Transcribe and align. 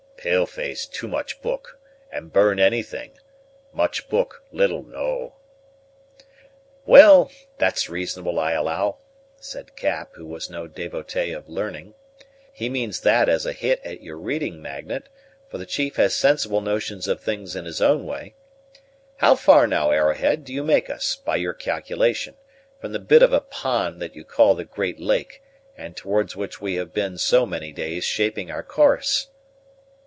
Pale 0.23 0.45
face 0.45 0.85
too 0.85 1.07
much 1.07 1.41
book, 1.41 1.79
and 2.11 2.31
burn 2.31 2.59
anything; 2.59 3.17
much 3.73 4.07
book, 4.07 4.43
little 4.51 4.83
know." 4.83 5.33
"Well, 6.85 7.31
that's 7.57 7.89
reasonable, 7.89 8.37
I 8.37 8.51
allow," 8.51 8.97
said 9.37 9.75
Cap, 9.75 10.11
who 10.13 10.27
was 10.27 10.47
no 10.47 10.67
devotee 10.67 11.31
of 11.31 11.49
learning: 11.49 11.95
"he 12.53 12.69
means 12.69 12.99
that 13.01 13.29
as 13.29 13.47
a 13.47 13.51
hit 13.51 13.81
at 13.83 14.03
your 14.03 14.17
reading, 14.19 14.61
Magnet; 14.61 15.09
for 15.49 15.57
the 15.57 15.65
chief 15.65 15.95
has 15.95 16.13
sensible 16.15 16.61
notions 16.61 17.07
of 17.07 17.19
things 17.19 17.55
in 17.55 17.65
his 17.65 17.81
own 17.81 18.05
way. 18.05 18.35
How 19.17 19.33
far, 19.33 19.65
now, 19.65 19.89
Arrowhead, 19.89 20.43
do 20.45 20.53
you 20.53 20.63
make 20.63 20.87
us, 20.87 21.15
by 21.15 21.37
your 21.37 21.55
calculation, 21.55 22.35
from 22.79 22.91
the 22.91 22.99
bit 22.99 23.23
of 23.23 23.33
a 23.33 23.41
pond 23.41 23.99
that 24.03 24.13
you 24.15 24.23
call 24.23 24.53
the 24.53 24.65
Great 24.65 24.99
Lake, 24.99 25.41
and 25.75 25.97
towards 25.97 26.35
which 26.35 26.61
we 26.61 26.75
have 26.75 26.93
been 26.93 27.17
so 27.17 27.47
many 27.47 27.71
days 27.71 28.03
shaping 28.05 28.51
our 28.51 28.61
course?" 28.61 29.29